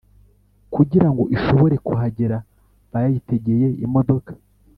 kugira 0.73 1.07
ngo 1.11 1.23
ishobore 1.35 1.75
kuhagera 1.87 2.37
bayitegeye 2.91 3.67
imodoka 3.85 4.31